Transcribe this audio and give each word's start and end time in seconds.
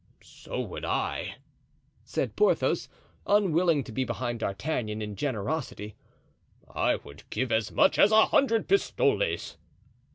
"So 0.23 0.59
would 0.59 0.83
I," 0.83 1.35
said 2.05 2.35
Porthos, 2.35 2.89
unwilling 3.27 3.83
to 3.83 3.91
be 3.91 4.03
behind 4.03 4.39
D'Artagnan 4.39 4.99
in 4.99 5.15
generosity; 5.15 5.95
"I 6.67 6.95
would 6.95 7.29
give 7.29 7.51
as 7.51 7.71
much 7.71 7.99
as 7.99 8.11
a 8.11 8.25
hundred 8.25 8.67
pistoles." 8.67 9.57